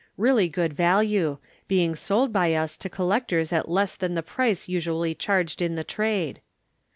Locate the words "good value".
0.49-1.37